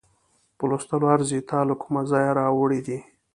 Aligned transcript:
په 0.57 0.63
لوستلو 0.69 1.05
ارزي، 1.15 1.39
دا 1.41 1.47
تا 1.49 1.59
له 1.69 1.75
کومه 1.81 2.01
ځایه 2.11 2.31
راوړې 2.39 2.79
دي؟ 2.87 2.99